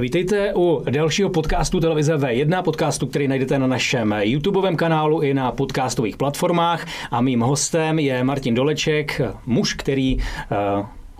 [0.00, 5.52] Vítejte u dalšího podcastu televize V1, podcastu, který najdete na našem YouTubeovém kanálu i na
[5.52, 6.86] podcastových platformách.
[7.10, 10.22] A mým hostem je Martin Doleček, muž, který uh,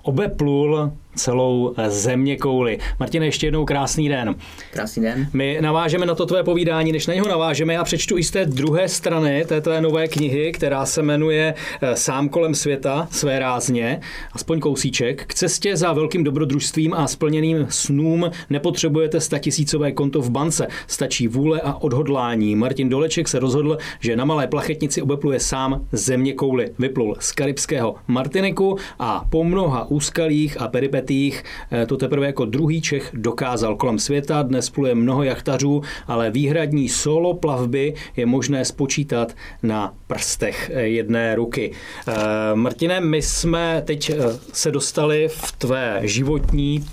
[0.02, 2.79] obeplul celou země kouli.
[3.01, 4.35] Martine, ještě jednou krásný den.
[4.73, 5.29] Krásný den.
[5.33, 8.46] My navážeme na to tvé povídání, než na něho navážeme, já přečtu i z té
[8.46, 14.01] druhé strany té tvé nové knihy, která se jmenuje eh, Sám kolem světa, své rázně,
[14.33, 15.27] aspoň kousíček.
[15.27, 21.61] K cestě za velkým dobrodružstvím a splněným snům nepotřebujete statisícové konto v bance, stačí vůle
[21.61, 22.56] a odhodlání.
[22.56, 26.73] Martin Doleček se rozhodl, že na malé plachetnici obepluje sám země kouli.
[26.78, 32.45] Vyplul z karibského Martiniku a po mnoha úskalích a peripetích letých eh, to teprve jako
[32.45, 34.42] druhý Čech dokázal kolem světa.
[34.42, 41.34] Dnes pluje mnoho jachtařů, ale výhradní solo plavby je možné spočítat na prstech eh, jedné
[41.34, 41.70] ruky.
[41.70, 42.14] Eh,
[42.55, 44.12] Martine, my jsme teď
[44.53, 46.84] se dostali v tvé životní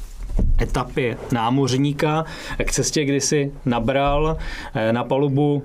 [0.61, 2.25] etapy námořníka
[2.63, 4.37] k cestě, kdy si nabral
[4.91, 5.63] na palubu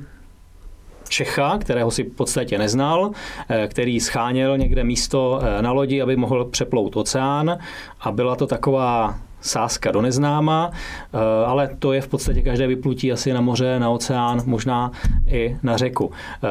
[1.08, 3.10] Čecha, kterého si v podstatě neznal,
[3.48, 7.58] eh, který scháněl někde místo eh, na lodi, aby mohl přeplout oceán
[8.00, 13.12] a byla to taková sázka do neznáma, eh, ale to je v podstatě každé vyplutí
[13.12, 14.92] asi na moře, na oceán, možná
[15.26, 16.10] i na řeku.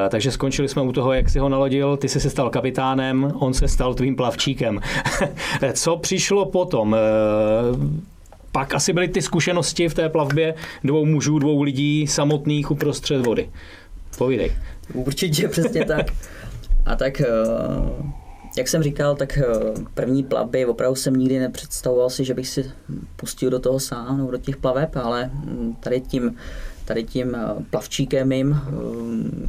[0.10, 3.54] Takže skončili jsme u toho, jak si ho nalodil, ty jsi se stal kapitánem, on
[3.54, 4.82] se stal tvým plavčíkem.
[5.74, 6.96] Co přišlo potom?
[8.52, 13.50] Pak asi byly ty zkušenosti v té plavbě dvou mužů, dvou lidí samotných uprostřed vody.
[14.18, 14.56] Povídej.
[14.94, 16.06] Určitě, přesně tak.
[16.86, 17.26] A tak, eh,
[18.58, 19.44] jak jsem říkal, tak eh,
[19.94, 22.72] první plavby, opravdu jsem nikdy nepředstavoval si, že bych si
[23.16, 26.36] pustil do toho sám, nebo do těch plaveb, ale hm, tady tím
[26.86, 28.62] tady tím eh, plavčíkem mým,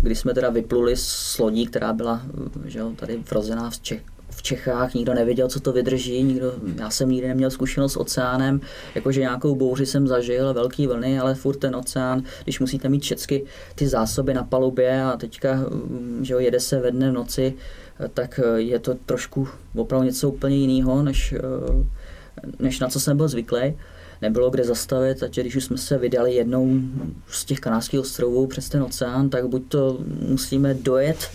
[0.02, 2.22] kdy jsme teda vypluli s lodí, která byla
[2.64, 6.90] že jo, tady vrozená v Čech, v Čechách, nikdo nevěděl, co to vydrží, nikdo, já
[6.90, 8.60] jsem nikdy neměl zkušenost s oceánem,
[8.94, 13.42] jakože nějakou bouři jsem zažil, velký vlny, ale furt ten oceán, když musíte mít všechny
[13.74, 17.54] ty zásoby na palubě a teďka, mm, že jo, jede se ve dne v noci,
[18.14, 21.84] tak eh, je to trošku opravdu něco úplně jiného, než, eh,
[22.58, 23.74] než na co jsem byl zvyklý.
[24.22, 26.80] Nebylo kde zastavit, takže když už jsme se vydali jednou
[27.28, 29.98] z těch kanárských ostrovů přes ten oceán, tak buď to
[30.28, 31.30] musíme dojet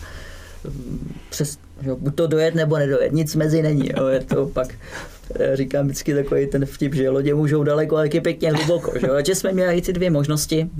[0.64, 3.90] mm, přes že buď to dojet nebo nedojet, nic mezi není.
[3.96, 4.06] Jo.
[4.06, 4.74] Je to pak,
[5.40, 8.98] eh, říkám vždycky takový ten vtip, že lodě můžou daleko, ale je pěkně hluboko.
[8.98, 9.06] Že?
[9.06, 10.70] Takže jsme měli ty dvě možnosti.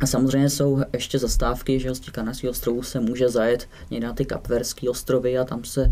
[0.00, 4.12] A samozřejmě jsou ještě zastávky, že z těch kanadských ostrovů se může zajet někde na
[4.12, 5.90] ty kapverské ostrovy a tam se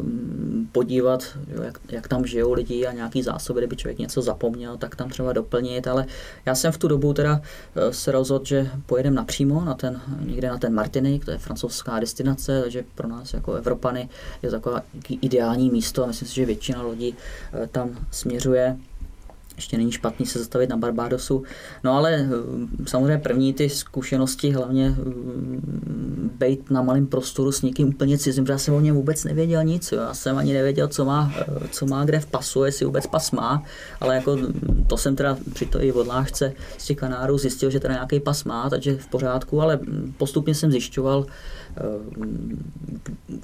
[0.00, 4.96] um, podívat, jak, jak, tam žijou lidi a nějaký zásoby, kdyby člověk něco zapomněl, tak
[4.96, 6.06] tam třeba doplnit, ale
[6.46, 10.48] já jsem v tu dobu teda uh, se rozhodl, že pojedeme napřímo na ten, někde
[10.48, 14.08] na ten Martinik, to je francouzská destinace, takže pro nás jako Evropany
[14.42, 14.82] je to takové
[15.20, 17.14] ideální místo a myslím si, že většina lidí
[17.54, 18.76] uh, tam směřuje
[19.56, 21.42] ještě není špatný se zastavit na Barbadosu.
[21.84, 22.28] No ale eh,
[22.86, 25.12] samozřejmě první ty zkušenosti, hlavně eh,
[26.38, 29.64] být na malém prostoru s někým úplně cizím, protože já jsem o něm vůbec nevěděl
[29.64, 29.92] nic.
[29.92, 30.00] Jo.
[30.00, 33.30] Já jsem ani nevěděl, co má, eh, co má kde v pasu, jestli vůbec pas
[33.30, 33.62] má,
[34.00, 34.38] ale jako
[34.86, 38.44] to jsem teda při to i odlážce z těch kanárů zjistil, že teda nějaký pas
[38.44, 39.78] má, takže v pořádku, ale
[40.16, 41.26] postupně jsem zjišťoval,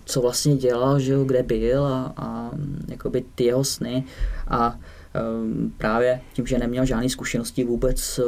[0.05, 2.51] co vlastně dělal, že jo, kde byl a, a
[2.89, 4.05] jakoby ty jeho sny
[4.49, 4.79] a
[5.77, 8.23] právě tím, že neměl žádné zkušenosti vůbec, eh,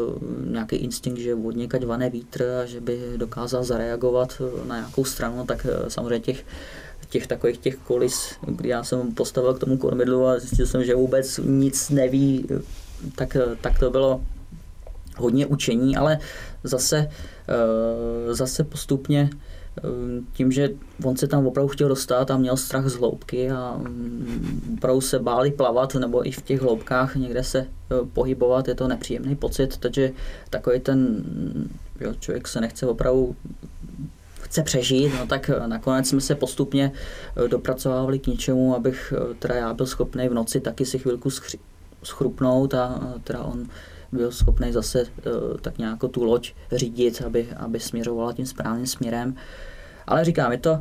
[0.50, 5.04] nějaký instinkt, že od někať vane vítr a že by dokázal zareagovat eh, na nějakou
[5.04, 6.44] stranu, tak eh, samozřejmě těch
[7.08, 10.94] těch takových těch kolis, kdy já jsem postavil k tomu kormidlu a zjistil jsem, že
[10.94, 12.48] vůbec nic neví,
[13.14, 14.24] tak, tak to bylo
[15.18, 16.18] hodně učení, ale
[16.64, 17.10] zase,
[18.30, 19.30] zase postupně
[19.76, 20.68] Ehm, tím, že
[21.04, 25.18] on se tam opravdu chtěl dostat a měl strach z hloubky a mm, opravdu se
[25.18, 27.66] báli plavat nebo i v těch hloubkách někde se e,
[28.12, 30.12] pohybovat, je to nepříjemný pocit, takže
[30.50, 31.24] takový ten,
[32.00, 33.36] jo, člověk se nechce opravdu
[34.40, 36.92] chce přežít, no tak nakonec jsme se postupně
[37.46, 41.30] dopracovávali k něčemu, abych teda já byl schopný v noci taky si chvilku
[42.02, 43.66] schrupnout a teda on
[44.12, 49.34] byl schopný zase uh, tak nějak tu loď řídit, aby, aby směřovala tím správným směrem.
[50.06, 50.80] Ale říkám, je to,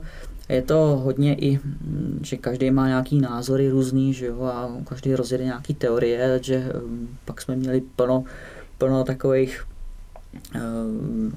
[0.50, 5.16] je to hodně i, mm, že každý má nějaký názory různý, že jo, a každý
[5.16, 8.24] rozjede nějaký teorie, takže um, pak jsme měli plno,
[8.78, 9.66] plno takových
[10.56, 10.62] uh,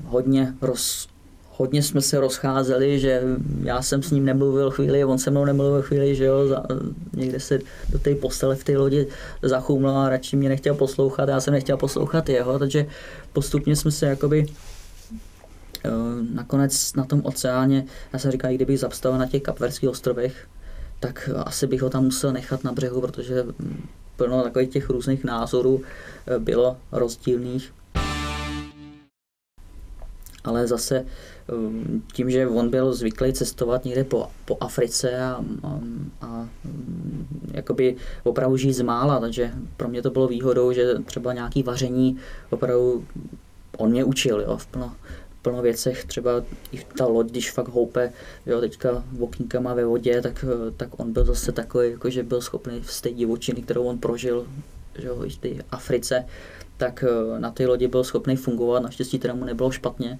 [0.05, 1.09] hodně roz,
[1.57, 3.23] hodně jsme se rozcházeli, že
[3.63, 6.63] já jsem s ním nemluvil chvíli, on se mnou nemluvil chvíli, že jo, za,
[7.13, 7.59] někde se
[7.89, 9.07] do té postele v té lodi
[9.43, 12.87] zachumlal a radši mě nechtěl poslouchat, já jsem nechtěl poslouchat jeho, takže
[13.33, 14.47] postupně jsme se jakoby
[15.85, 15.91] eh,
[16.35, 20.49] nakonec na tom oceáně, já jsem říkal, kdybych zastavil na těch kapverských ostrovech,
[21.01, 23.45] tak asi bych ho tam musel nechat na břehu, protože
[24.17, 25.83] plno takových těch různých názorů
[26.39, 27.73] bylo rozdílných.
[30.45, 31.05] Ale zase
[32.13, 35.81] tím, že on byl zvyklý cestovat někde po, po Africe a, a,
[36.21, 41.33] a mm, jakoby opravdu žít z mála, takže pro mě to bylo výhodou, že třeba
[41.33, 42.17] nějaký vaření
[42.51, 43.05] opravdu
[43.79, 44.93] on mě učil jo, v plno,
[45.43, 46.31] plno věcech, třeba
[46.73, 48.13] i ta loď, když fakt houpe,
[48.47, 50.45] jo, teďka okýnkama ve vodě, tak,
[50.77, 54.47] tak on byl zase takový, jako že byl schopný z té divočiny, kterou on prožil,
[54.99, 56.25] že jo, v té Africe,
[56.77, 60.19] tak eh, na té lodi byl schopný fungovat, naštěstí teda mu nebylo špatně,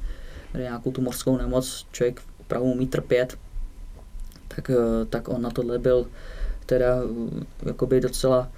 [0.55, 3.39] kde nějakou tu mořskou nemoc člověk opravdu umí trpět,
[4.49, 6.07] tak, eh, tak on na tohle byl
[6.67, 8.49] teda eh, jakoby docela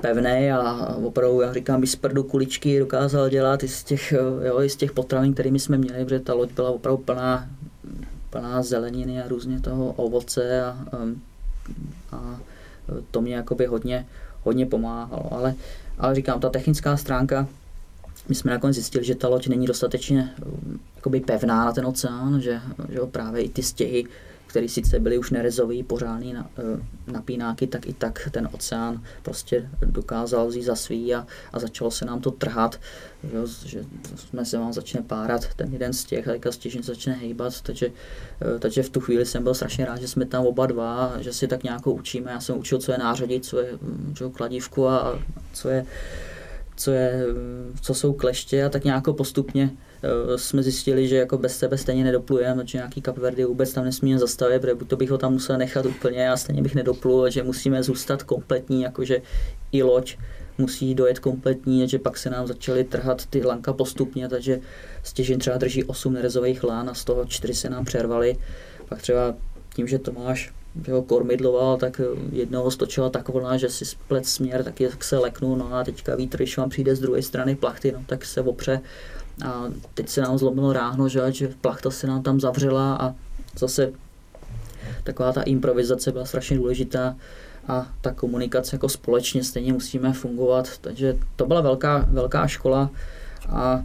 [0.00, 4.12] pevný a opravdu, já říkám, z prdu kuličky dokázal dělat i z těch,
[4.44, 7.48] jo, i z těch potravin, kterými jsme měli, protože ta loď byla opravdu plná,
[8.30, 10.86] plná zeleniny a různě toho ovoce a,
[12.12, 12.40] a
[13.10, 14.06] to mě jakoby hodně,
[14.42, 15.32] hodně pomáhalo.
[15.34, 15.54] Ale,
[15.98, 17.48] ale říkám, ta technická stránka,
[18.28, 20.34] my jsme nakonec zjistili, že ta loď není dostatečně
[20.96, 24.04] jakoby pevná na ten oceán, že, že právě i ty stěhy
[24.48, 26.42] který sice byly už nerezový, pořádný eh,
[27.12, 32.04] napínáky, tak i tak ten oceán prostě dokázal vzít za svý a, a začalo se
[32.04, 32.80] nám to trhat,
[33.32, 33.84] jo, že
[34.16, 37.90] jsme se vám začne párat ten jeden z těch a teďka stěžně začne hejbat, takže,
[38.40, 41.32] eh, takže v tu chvíli jsem byl strašně rád, že jsme tam oba dva, že
[41.32, 42.30] si tak nějakou učíme.
[42.30, 43.78] Já jsem učil, co je nářadit, co je
[44.14, 45.18] čo, kladívku a
[45.52, 45.86] co je
[46.78, 47.24] co, je,
[47.82, 49.70] co jsou kleště a tak nějak postupně
[50.02, 54.18] Eh, jsme zjistili, že jako bez sebe stejně nedoplujeme, že nějaký Kapverdy vůbec tam nesmíme
[54.18, 57.82] zastavit, protože to bych ho tam musel nechat úplně a stejně bych nedoplul, že musíme
[57.82, 59.22] zůstat kompletní, jakože
[59.72, 60.16] i loď
[60.58, 64.60] musí dojet kompletní, že pak se nám začaly trhat ty lanka postupně, takže
[65.02, 68.36] stěžin třeba drží 8 nerezových lán a z toho 4 se nám přervaly.
[68.88, 69.34] Pak třeba
[69.74, 70.52] tím, že Tomáš
[70.86, 72.00] že ho kormidloval, tak
[72.32, 76.36] jednoho stočila tak vlna, že si splet směr, tak, se leknu, no a teďka vítr,
[76.36, 78.80] když vám přijde z druhé strany plachty, no, tak se opře.
[79.46, 79.64] A
[79.94, 83.14] teď se nám zlomilo ráhno, že, že plachta se nám tam zavřela a
[83.58, 83.92] zase
[85.04, 87.16] taková ta improvizace byla strašně důležitá
[87.68, 92.90] a ta komunikace jako společně stejně musíme fungovat, takže to byla velká, velká škola
[93.48, 93.82] a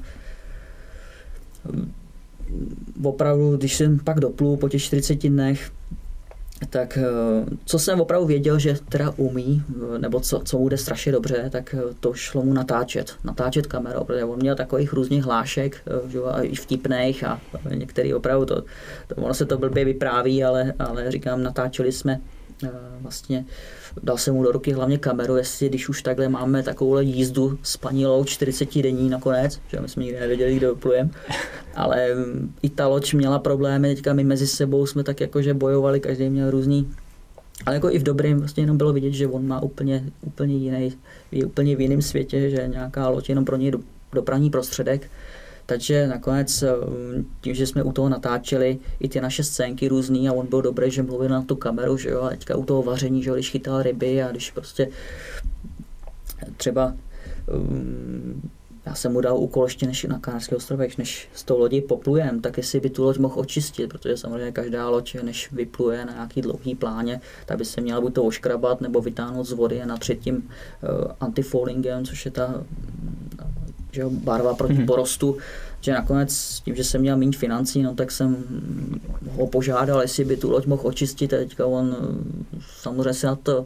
[3.03, 5.71] opravdu, když jsem pak doplul po těch 40 dnech,
[6.69, 7.03] tak eh,
[7.65, 9.63] co jsem opravdu věděl, že teda umí,
[9.95, 13.67] eh, nebo co, co mu jde strašně dobře, tak eh, to šlo mu natáčet, natáčet
[13.67, 17.41] kamerou, protože on měl takových různých hlášek, že, a i vtipných a
[17.73, 18.63] některý opravdu to,
[19.07, 22.21] to, ono se to blbě vypráví, ale, ale říkám, natáčeli jsme
[22.99, 23.45] vlastně
[24.03, 27.77] dal jsem mu do ruky hlavně kameru, jestli když už takhle máme takovou jízdu s
[27.77, 31.09] panilou 40 denní nakonec, že my jsme nikdy nevěděli, kde plujeme,
[31.75, 35.99] ale mm, i ta loď měla problémy, teďka my mezi sebou jsme tak jakože bojovali,
[35.99, 36.93] každý měl různý
[37.65, 40.93] ale jako i v dobrém vlastně jenom bylo vidět, že on má úplně, úplně jiný,
[41.31, 43.71] je úplně v jiném světě, že nějaká loď jenom pro něj
[44.13, 45.09] dopravní prostředek
[45.65, 46.73] takže nakonec eh,
[47.41, 50.91] tím, že jsme u toho natáčeli i ty naše scénky různý a on byl dobrý,
[50.91, 53.49] že mluvil na tu kameru, že jo, a teďka u toho vaření, že jo, když
[53.49, 54.89] chytal ryby a když prostě
[56.57, 56.95] třeba
[57.53, 58.41] um,
[58.85, 62.41] já jsem mu dal úkol ještě než na Kanárských ostrovech, než s tou lodí poplujem,
[62.41, 66.41] tak jestli by tu loď mohl očistit, protože samozřejmě každá loď, než vypluje na nějaký
[66.41, 70.35] dlouhý pláně, tak by se měla buď to oškrabat nebo vytáhnout z vody na třetím
[70.35, 72.63] uh, antifoulingem, což je ta
[73.93, 74.85] že jo, barva proti mm-hmm.
[74.85, 75.37] porostu,
[75.81, 78.43] že nakonec tím, že jsem měl méně financí, no, tak jsem
[79.31, 81.97] ho požádal, jestli by tu loď mohl očistit a teďka on
[82.81, 83.65] samozřejmě se na to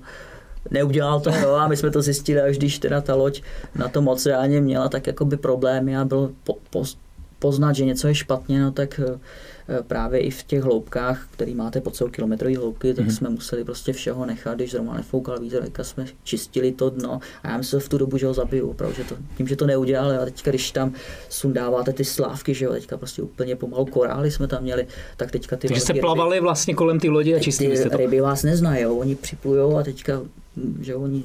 [0.71, 3.41] neudělal to, no, a my jsme to zjistili, až když teda ta loď
[3.75, 6.83] na tom oceáně měla tak jakoby problémy a bylo po, po,
[7.39, 9.19] poznat, že něco je špatně, no tak Eh,
[9.87, 13.17] právě i v těch hloubkách, který máte po celou kilometrový hloubky, tak mm-hmm.
[13.17, 17.49] jsme museli prostě všeho nechat, když zrovna nefoukal vítr, tak jsme čistili to dno a
[17.49, 19.65] já myslím, že v tu dobu, že ho zabiju, opravdu, že to, tím, že to
[19.65, 20.93] neudělali a teďka, když tam
[21.29, 25.55] sundáváte ty slávky, že jo, teďka prostě úplně pomalu korály jsme tam měli, tak teďka
[25.55, 27.97] ty Takže jste plavali ryby, vlastně kolem ty lodi a čistili jste to?
[27.97, 30.21] ryby vás neznají, jo, oni připlujou a teďka
[30.81, 31.23] že oni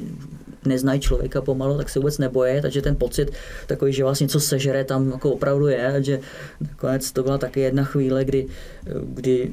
[0.64, 3.30] neznají člověka pomalu, tak se vůbec neboje, takže ten pocit
[3.66, 6.20] takový, že vás něco sežere, tam jako opravdu je, že
[6.60, 8.46] nakonec to byla taky jedna chvíle, kdy,
[9.04, 9.52] kdy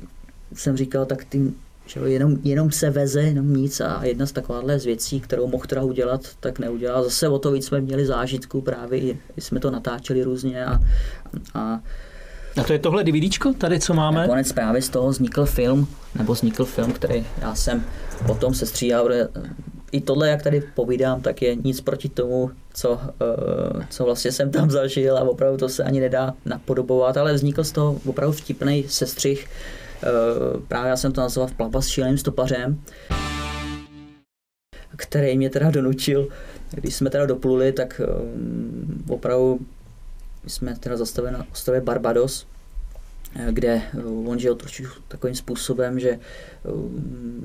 [0.53, 1.53] jsem říkal, tak ty
[1.89, 5.65] že jenom, jenom se veze, jenom nic a jedna z takováhle z věcí, kterou mohl
[5.67, 7.03] teda udělat, tak neudělal.
[7.03, 10.79] Zase o to víc jsme měli zážitku právě, jsme to natáčeli různě a,
[11.53, 11.79] a
[12.57, 14.21] a to je tohle DVDčko tady, co máme?
[14.21, 17.83] Nakonec právě z toho vznikl film, nebo vznikl film, který já jsem
[18.25, 19.09] potom se stříhal,
[19.91, 24.51] i tohle, jak tady povídám, tak je nic proti tomu, co, eh, co vlastně jsem
[24.51, 28.85] tam zažil a opravdu to se ani nedá napodobovat, ale vznikl z toho opravdu vtipný
[28.87, 29.47] sestřih.
[30.03, 30.07] Eh,
[30.67, 32.81] právě já jsem to nazval v plapa s šíleným stopařem
[34.99, 36.27] který mě teda donučil.
[36.71, 38.01] Když jsme teda dopluli, tak
[38.33, 39.59] um, opravdu
[40.47, 42.47] jsme teda zastavili na ostrově Barbados,
[43.51, 43.81] kde
[44.25, 46.19] on žil trošku takovým způsobem, že,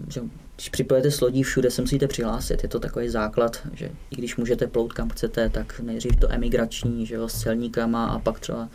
[0.09, 0.21] že
[0.57, 2.63] když připojete s lodí, všude se musíte přihlásit.
[2.63, 7.07] Je to takový základ, že i když můžete plout kam chcete, tak nejdřív to emigrační,
[7.07, 8.69] že jo, s celníkama a pak třeba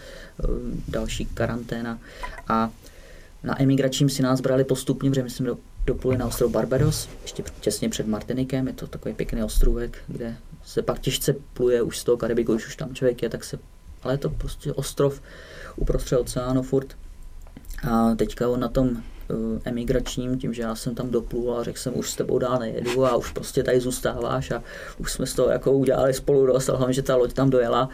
[0.87, 1.99] další karanténa.
[2.47, 2.71] A
[3.43, 5.49] na emigračním si nás brali postupně, protože my jsme
[5.85, 10.35] dopluli na ostrov Barbados, ještě těsně před Martinikem, je to takový pěkný ostrůvek, kde
[10.65, 13.59] se pak těžce pluje už z toho Karibiku, už, už tam člověk je, tak se,
[14.03, 15.21] ale je to prostě ostrov
[15.75, 16.97] uprostřed oceánu furt.
[17.91, 21.79] A teďka on na tom uh, emigračním, tím, že já jsem tam doplul a řekl
[21.79, 24.63] jsem, už s tebou dál nejedu a už prostě tady zůstáváš a
[24.97, 27.89] už jsme z toho jako udělali spolu dost, hlavně, že ta loď tam dojela,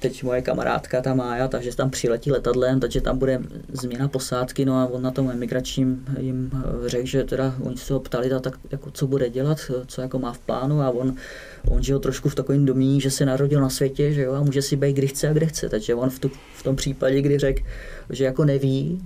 [0.00, 3.40] teď moje kamarádka, ta Mája, takže tam přiletí letadlem, takže tam bude
[3.72, 7.94] změna posádky, no a on na tom emigračním jim eh, řekl, že teda oni se
[7.94, 10.80] ho ptali, tak jako co bude dělat, co jako má v plánu?
[10.80, 11.14] A on,
[11.70, 14.62] on žil trošku v takovém domí, že se narodil na světě, že jo, a může
[14.62, 17.38] si být kdy chce a kde chce, takže on v, tu, v tom případě, kdy
[17.38, 17.62] řekl,
[18.10, 19.00] že jako neví,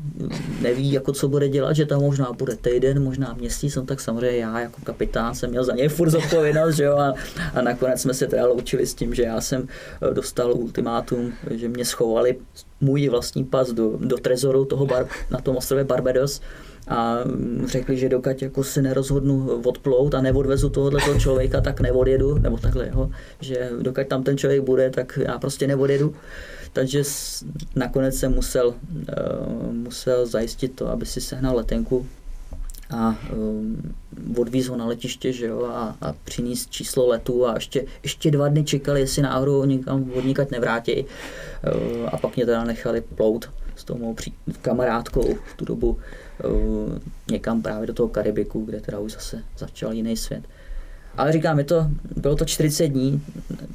[0.61, 4.39] neví jako co bude dělat, že tam možná bude týden, možná měsíc, no tak samozřejmě
[4.39, 7.15] já jako kapitán jsem měl za něj furt zodpovědnost, že jo, a,
[7.55, 9.69] a nakonec jsme se teda loučili s tím, že já jsem
[10.11, 12.37] eh, dostal ultimátum, že mě schovali
[12.81, 16.41] můj vlastní pas do, do trezoru toho bar, na tom ostrově Barbados
[16.91, 17.19] a
[17.65, 22.89] řekli, že dokud jako se nerozhodnu odplout a neodvezu tohohle člověka, tak neodjedu, nebo takhle,
[22.89, 26.15] jo, že dokud tam ten člověk bude, tak já prostě neodjedu.
[26.73, 27.03] Takže
[27.77, 32.07] nakonec jsem musel, uh, musel zajistit to, aby si sehnal letenku
[32.91, 33.95] a um,
[34.37, 38.49] odvíz ho na letiště že jo, a, a přinést číslo letu a ještě, ještě dva
[38.49, 43.85] dny čekali, jestli náhodou někam odnikat nevrátí uh, a pak mě teda nechali plout s
[43.85, 45.99] tou mou pří, kamarádkou v tu dobu
[46.45, 46.99] uh,
[47.31, 50.45] někam právě do toho Karibiku, kde teda už zase začal jiný svět.
[51.21, 51.87] Ale říkám, je to,
[52.17, 53.23] bylo to 40 dní,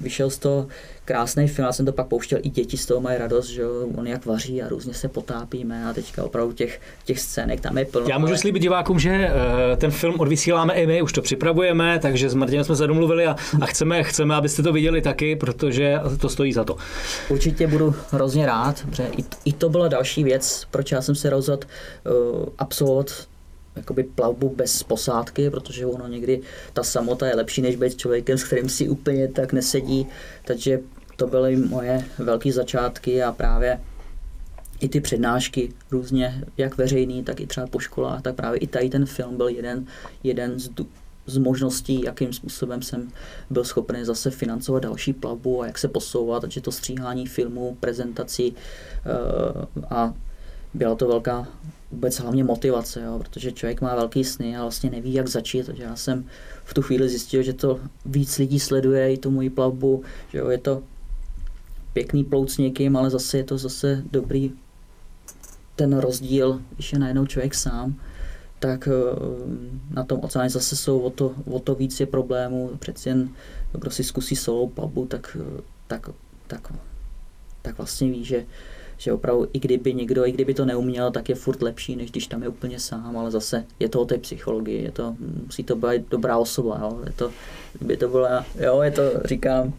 [0.01, 0.67] vyšel z toho
[1.05, 4.07] krásný film, já jsem to pak pouštěl, i děti z toho mají radost, že on
[4.07, 8.07] jak vaří a různě se potápíme a teďka opravdu těch, těch scének tam je plno.
[8.09, 12.29] Já můžu slíbit divákům, že uh, ten film odvysíláme i my, už to připravujeme, takže
[12.29, 16.29] s Martinem jsme se domluvili a, a chceme, chceme, abyste to viděli taky, protože to
[16.29, 16.77] stojí za to.
[17.29, 21.29] Určitě budu hrozně rád, protože i, i to byla další věc, proč já jsem se
[21.29, 21.67] rozhodl
[22.05, 23.11] uh, absolvovat
[23.75, 26.41] jakoby plavbu bez posádky, protože ono někdy
[26.73, 30.07] ta samota je lepší, než být člověkem, s kterým si úplně tak nesedí.
[30.45, 30.79] Takže
[31.15, 33.79] to byly moje velké začátky a právě
[34.79, 38.89] i ty přednášky různě, jak veřejný, tak i třeba po školách, tak právě i tady
[38.89, 39.85] ten film byl jeden,
[40.23, 40.69] jeden z,
[41.25, 43.11] z možností, jakým způsobem jsem
[43.49, 48.55] byl schopný zase financovat další plavbu a jak se posouvat, takže to stříhání filmů, prezentací
[48.55, 50.13] uh, a
[50.73, 51.47] byla to velká
[51.95, 55.65] vůbec hlavně motivace, jo, protože člověk má velký sny a vlastně neví, jak začít.
[55.65, 56.25] Takže já jsem
[56.63, 60.49] v tu chvíli zjistil, že to víc lidí sleduje i tu moji plavbu, že jo,
[60.49, 60.83] je to
[61.93, 64.51] pěkný plout s někým, ale zase je to zase dobrý
[65.75, 67.95] ten rozdíl, když je najednou člověk sám,
[68.59, 68.91] tak eh,
[69.95, 72.71] na tom oceáně zase jsou o to, o to víc je problémů.
[72.79, 73.29] Přeci jen,
[73.71, 76.09] kdo si zkusí solo plavbu, tak, eh, tak,
[76.47, 76.73] tak,
[77.61, 78.45] tak vlastně ví, že
[78.97, 82.27] že opravdu i kdyby někdo, i kdyby to neuměl, tak je furt lepší, než když
[82.27, 85.75] tam je úplně sám, ale zase je to o té psychologii, je to, musí to
[85.75, 87.01] být dobrá osoba, jo?
[87.05, 87.31] je to,
[87.73, 89.73] kdyby to byla, jo, je to, říkám,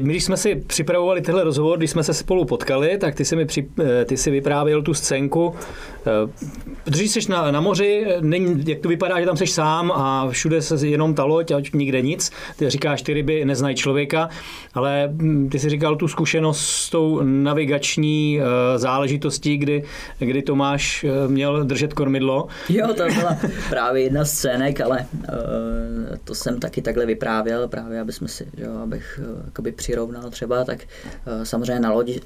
[0.00, 3.44] když jsme si připravovali tenhle rozhovor, když jsme se spolu potkali, tak ty si mi
[3.44, 5.54] při, eh, ty si vyprávěl tu scénku.
[6.06, 6.32] Eh,
[6.84, 10.62] protože jsi na, na moři, není, jak to vypadá, že tam jsi sám a všude
[10.62, 12.30] se jenom ta loď a nikde nic.
[12.56, 14.28] Ty říkáš, ty ryby neznají člověka,
[14.74, 18.40] ale hm, ty si říkal tu zkušenost s tou navigační
[18.76, 19.84] záležitostí, kdy,
[20.18, 22.46] kdy Tomáš měl držet kormidlo.
[22.68, 23.36] Jo, to byla
[23.70, 25.06] právě jedna scének, ale
[26.24, 30.78] to jsem taky takhle vyprávěl, právě aby jsme si, jo, abych jakoby přirovnal třeba, tak
[30.82, 32.20] eh, samozřejmě na lodi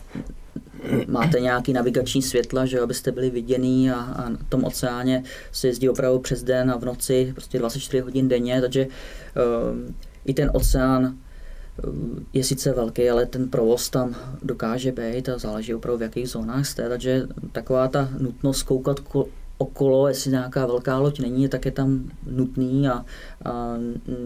[1.06, 5.88] máte nějaký navigační světla, že abyste byli viděný a, a na tom oceáně se jezdí
[5.88, 9.94] opravdu přes den a v noci, prostě 24 hodin denně, takže um,
[10.24, 11.16] i ten oceán
[12.32, 16.66] je sice velký, ale ten provoz tam dokáže být a záleží opravdu v jakých zónách
[16.66, 19.00] jste, takže taková ta nutnost koukat
[19.58, 23.04] okolo, jestli nějaká velká loď není, tak je tam nutný a,
[23.44, 23.76] a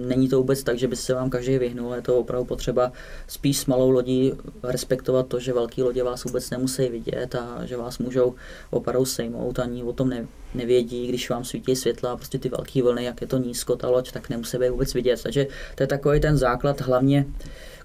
[0.07, 1.95] není to vůbec tak, že by se vám každý vyhnul.
[1.95, 2.93] Je to opravdu potřeba
[3.27, 4.33] spíš s malou lodí
[4.63, 8.35] respektovat to, že velké lodě vás vůbec nemusí vidět a že vás můžou
[8.71, 13.05] opravdu sejmout, ani o tom ne, nevědí, když vám svítí světla, prostě ty velké vlny,
[13.05, 15.23] jak je to nízko ta loď, tak nemusí být vůbec vidět.
[15.23, 17.27] Takže to je takový ten základ, hlavně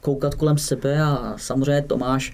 [0.02, 2.34] koukat kolem sebe a samozřejmě Tomáš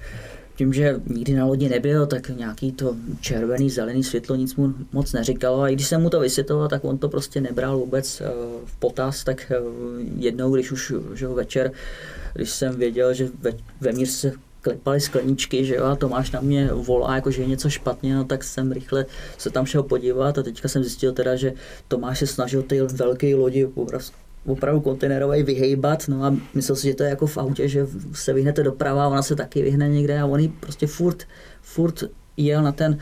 [0.55, 5.13] tím, že nikdy na lodi nebyl, tak nějaký to červený, zelený světlo nic mu moc
[5.13, 5.62] neříkalo.
[5.62, 8.22] A i když jsem mu to vysvětloval, tak on to prostě nebral vůbec
[8.65, 9.24] v potaz.
[9.24, 9.51] Tak
[10.17, 11.72] jednou, když už že večer,
[12.34, 14.31] když jsem věděl, že ve, ve se
[14.62, 18.24] klepali skleničky, že jo, a Tomáš na mě volá, jako že je něco špatně, no
[18.24, 19.05] tak jsem rychle
[19.38, 21.53] se tam šel podívat a teďka jsem zjistil teda, že
[21.88, 23.67] Tomáš se snažil ty velké lodi
[24.45, 28.33] opravdu kontejnerové vyhejbat, no a myslel si, že to je jako v autě, že se
[28.33, 31.24] vyhnete doprava, ona se taky vyhne někde a on prostě furt,
[31.62, 32.03] furt
[32.38, 32.98] jel na, ten,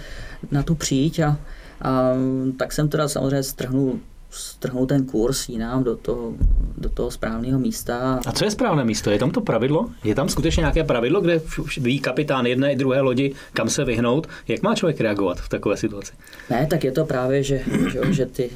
[0.51, 1.37] na tu příď a,
[1.81, 2.13] a
[2.57, 6.33] tak jsem teda samozřejmě strhnul strhnout ten kurz jinam do toho,
[6.77, 8.19] do toho správného místa.
[8.25, 9.09] A co je správné místo?
[9.09, 9.89] Je tam to pravidlo?
[10.03, 11.41] Je tam skutečně nějaké pravidlo, kde
[11.77, 14.27] ví kapitán jedné i druhé lodi, kam se vyhnout?
[14.47, 16.13] Jak má člověk reagovat v takové situaci?
[16.49, 18.49] Ne, tak je to právě, že, že, že, ty,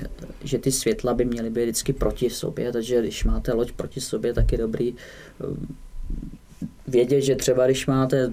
[0.44, 4.34] že ty světla by měly být vždycky proti sobě, takže když máte loď proti sobě,
[4.34, 5.46] tak je dobrý eh,
[6.88, 8.32] vědět, že třeba když máte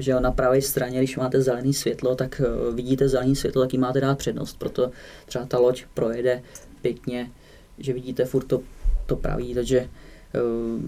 [0.00, 3.78] že na pravé straně, když máte zelené světlo, tak uh, vidíte zelené světlo, tak jí
[3.78, 4.58] máte dát přednost.
[4.58, 4.90] Proto
[5.26, 6.42] třeba ta loď projede
[6.82, 7.30] pěkně,
[7.78, 8.60] že vidíte furt to,
[9.06, 9.88] to pravý, takže
[10.34, 10.82] uh,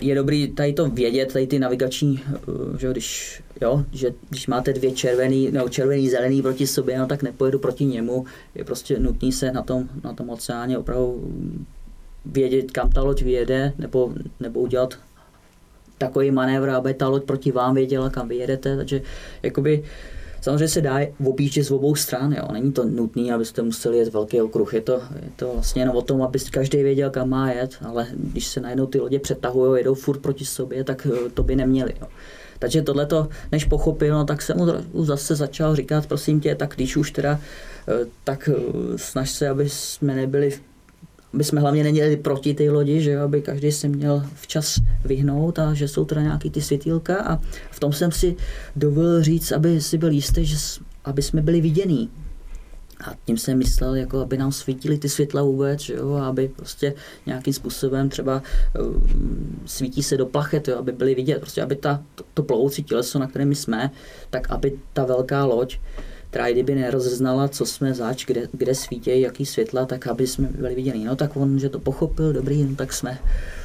[0.00, 4.72] je dobrý tady to vědět, tady ty navigační, uh, že když, jo, že když máte
[4.72, 8.24] dvě červený, no, červený, zelený proti sobě, no, tak nepojedu proti němu.
[8.54, 11.34] Je prostě nutný se na tom, na tom oceáně opravdu
[12.24, 14.98] vědět, kam ta loď vyjede, nebo, nebo udělat
[16.00, 19.02] takový manévr, aby ta loď proti vám věděla, kam vyjedete, takže
[19.42, 19.82] jakoby
[20.40, 22.48] Samozřejmě se dá objíždět z obou stran, jo.
[22.52, 26.02] není to nutné, abyste museli jet velký okruh, je to, je to vlastně jenom o
[26.02, 29.94] tom, aby každý věděl, kam má jet, ale když se najednou ty lodě přetahují, jedou
[29.94, 31.94] furt proti sobě, tak eh, to by neměli.
[32.00, 32.06] Jo.
[32.58, 36.96] Takže tohleto, než pochopil, no, tak jsem mu zase začal říkat, prosím tě, tak když
[36.96, 37.40] už teda,
[37.88, 40.52] eh, tak eh, snaž se, aby jsme nebyli
[41.34, 45.58] aby jsme hlavně neměli proti té lodi, že jo, aby každý se měl včas vyhnout
[45.58, 47.36] a že jsou teda nějaký ty světýlka a
[47.70, 48.36] v tom jsem si
[48.76, 50.56] dovolil říct, aby si byl jistý, že
[51.04, 52.10] aby jsme byli vidění.
[53.04, 56.94] A tím jsem myslel, jako aby nám svítily ty světla vůbec, že jo, aby prostě
[57.26, 58.42] nějakým způsobem třeba
[58.80, 59.00] uh,
[59.66, 63.18] svítí se do plachet, jo, aby byly vidět, prostě aby ta, to, to plovoucí těleso,
[63.18, 63.90] na kterém jsme,
[64.30, 65.78] tak aby ta velká loď
[66.30, 70.74] která kdyby nerozeznala, co jsme zač, kde, kde svítějí, jaký světla, tak aby jsme byli
[70.74, 71.04] viděni.
[71.04, 73.18] No tak on, že to pochopil, dobrý, no tak jsme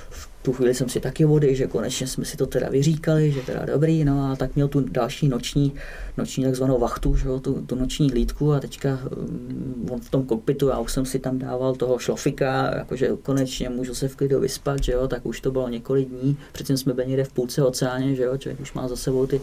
[0.10, 3.42] v tu chvíli jsem si taky vody, že konečně jsme si to teda vyříkali, že
[3.42, 5.74] teda dobrý, no a tak měl tu další noční,
[6.18, 10.24] noční takzvanou vachtu, že jo, tu, tu noční hlídku a teďka um, on v tom
[10.26, 14.40] kokpitu, já už jsem si tam dával toho šlofika, jakože konečně můžu se v klidu
[14.40, 17.64] vyspat, že jo, tak už to bylo několik dní, předtím jsme byli někde v půlce
[17.64, 19.42] oceáně, že jo, člověk už má za sebou ty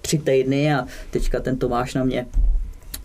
[0.00, 2.26] tři týdny a teďka ten Tomáš na mě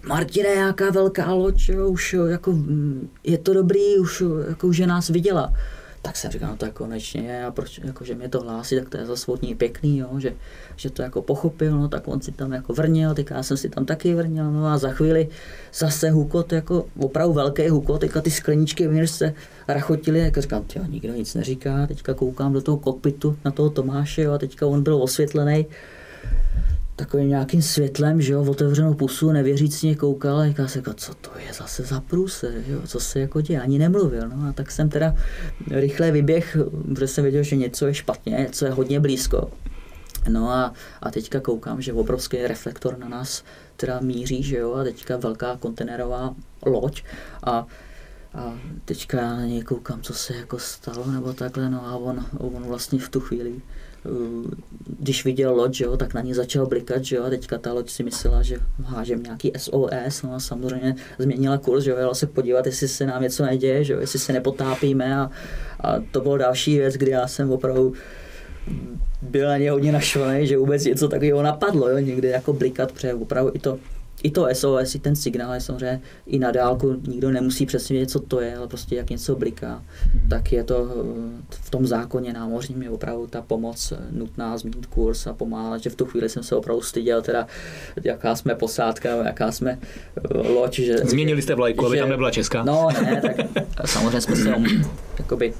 [0.08, 5.10] Martine, jaká velká loď, jo, už jako, mm, je to dobrý, už jako, že nás
[5.10, 5.54] viděla.
[6.02, 8.98] Tak jsem říkal, no to konečně, a proč, jako, že mě to hlásí, tak to
[8.98, 10.34] je zase pěkný, jo, že,
[10.76, 13.70] že, to jako pochopil, no tak on si tam jako vrnil, tak já jsem si
[13.70, 15.30] tam taky vrnil, no a za chvíli
[15.74, 19.34] zase hukot, jako opravdu velký hukot, teďka ty skleničky v se
[19.68, 24.22] rachotili, jako říkám, jo, nikdo nic neříká, teďka koukám do toho kokpitu na toho Tomáše,
[24.22, 25.66] jo, a teďka on byl osvětlený,
[26.96, 31.30] takovým nějakým světlem, že jo, otevřenou pusu, nevěřícně koukal a říkal se, jako, co to
[31.48, 34.90] je zase za průse, jo, co se jako děje, ani nemluvil, no a tak jsem
[34.90, 35.16] teda
[35.72, 36.58] rychle vyběh,
[36.94, 39.52] protože jsem věděl, že něco je špatně, něco je hodně blízko.
[40.30, 43.44] No a, a teďka koukám, že obrovský reflektor na nás
[43.78, 47.04] teda míří, že jo, a teďka velká kontenerová loď
[47.44, 47.68] a
[48.36, 52.26] a teďka já na něj koukám, co se jako stalo, nebo takhle, no a on,
[52.38, 53.62] on vlastně v tu chvíli
[55.00, 57.90] když viděl loď, jo, tak na ní začal blikat, že jo, a teďka ta loď
[57.90, 62.28] si myslela, že hážem nějaký SOS, no a samozřejmě změnila kurz, že jo, jela se
[62.28, 65.30] podívat, jestli se nám něco neděje, že jo, jestli se nepotápíme a,
[65.80, 67.94] a to byla další věc, kdy já jsem opravdu
[69.22, 73.14] byl na ně hodně naštvaný, že vůbec něco takového napadlo, jo, někde jako blikat, protože
[73.14, 73.80] opravdu i to
[74.24, 78.12] i to SOS, i ten signál je samozřejmě i na dálku, nikdo nemusí přesně vědět,
[78.12, 79.84] co to je, ale prostě jak něco bliká,
[80.30, 84.86] tak je to eh, v tom zákoně námořním je opravdu ta pomoc eh, nutná zmínit
[84.86, 87.48] kurz a pomáhat, že v tu chvíli jsem se opravdu styděl, teda
[88.04, 89.80] jaká jsme posádka, jaká jsme
[90.18, 90.80] eh, loď.
[90.80, 92.64] Že, Změnili jste vlajku, aby tam nebyla česká?
[92.64, 93.36] No ne, tak
[93.86, 94.56] samozřejmě jsme se
[95.20, 95.54] jakoby,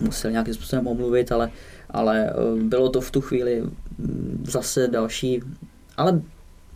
[0.00, 1.50] museli nějakým způsobem omluvit, ale,
[1.90, 3.62] ale bylo to v tu chvíli
[3.98, 5.42] mm, zase další,
[5.96, 6.20] ale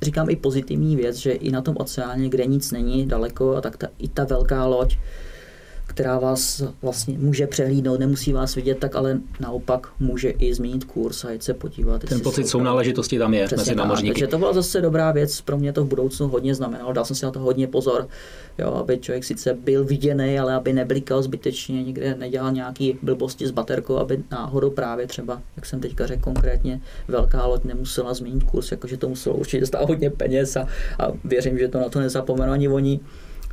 [0.03, 3.89] říkám i pozitivní věc, že i na tom oceáně, kde nic není daleko, tak ta,
[3.99, 4.97] i ta velká loď
[5.87, 11.25] která vás vlastně může přehlídnout, nemusí vás vidět, tak ale naopak může i změnit kurz
[11.25, 12.03] a jít se podívat.
[12.05, 14.15] Ten pocit sounáležitosti tam je mezi námořníky.
[14.15, 17.17] Takže to byla zase dobrá věc, pro mě to v budoucnu hodně znamenalo, dal jsem
[17.17, 18.09] si na to hodně pozor,
[18.59, 23.51] jo, aby člověk sice byl viděný, ale aby neblikal zbytečně, někde nedělal nějaký blbosti s
[23.51, 28.71] baterkou, aby náhodou právě třeba, jak jsem teďka řekl konkrétně, velká loď nemusela změnit kurz,
[28.71, 30.67] jakože to muselo určitě stát hodně peněz a,
[30.99, 33.01] a věřím, že to na to nezapomenu ani oni,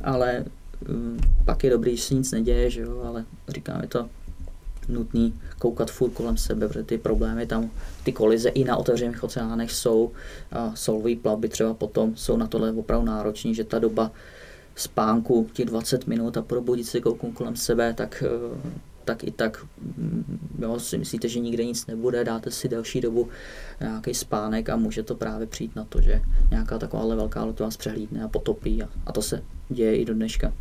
[0.04, 0.44] ale
[1.44, 4.08] pak je dobrý, že se nic neděje, že jo, ale říkám, je to
[4.88, 7.70] nutný koukat furt kolem sebe, protože ty problémy tam,
[8.04, 10.12] ty kolize i na otevřených oceánech jsou
[10.52, 14.10] a solový plavby třeba potom jsou na tohle opravdu nároční, že ta doba
[14.74, 19.66] spánku, těch 20 minut a probudit se kouknout kolem sebe, tak eh, tak i tak
[19.96, 23.28] mm, jo, si myslíte, že nikde nic nebude, dáte si delší dobu
[23.80, 27.76] nějaký spánek a může to právě přijít na to, že nějaká taková velká loď vás
[27.76, 30.52] přehlídne a potopí a, a to se děje i do dneška.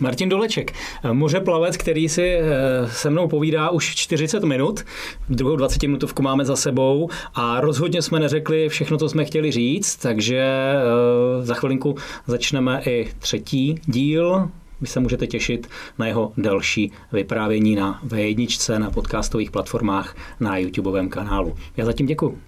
[0.00, 0.72] Martin Doleček,
[1.12, 2.42] mořeplavec, který si eh,
[2.86, 4.84] se mnou povídá už 40 minut,
[5.28, 9.96] druhou 20 minutovku máme za sebou a rozhodně jsme neřekli všechno, co jsme chtěli říct,
[9.96, 14.48] takže eh, za chvilinku začneme i třetí díl
[14.80, 21.08] vy se můžete těšit na jeho další vyprávění na V1, na podcastových platformách, na YouTubeovém
[21.08, 21.56] kanálu.
[21.76, 22.38] Já zatím děkuji.